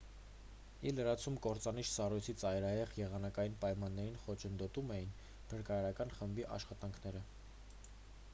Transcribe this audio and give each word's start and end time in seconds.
ի 0.91 0.93
լրումն 0.99 1.35
կործանիչ 1.45 1.83
սառույցի 1.89 2.35
ծայրահեղ 2.43 2.95
եղանակային 3.01 3.59
պայմանները 3.67 4.23
խոչընդոտում 4.25 4.91
էին 4.97 5.15
փրկարարական 5.53 6.17
խմբի 6.19 6.49
աշխատանքները 6.59 7.25